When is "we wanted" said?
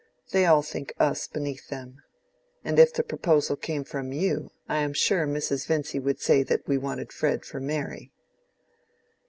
6.67-7.13